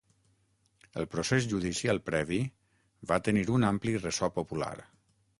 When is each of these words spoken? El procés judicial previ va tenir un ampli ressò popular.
El 1.01 1.05
procés 1.15 1.47
judicial 1.51 2.01
previ 2.07 2.39
va 3.11 3.19
tenir 3.27 3.43
un 3.57 3.67
ampli 3.69 3.93
ressò 3.99 4.31
popular. 4.39 4.71